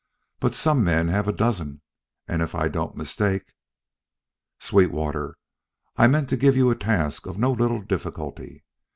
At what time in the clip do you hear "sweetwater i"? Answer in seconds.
4.67-6.07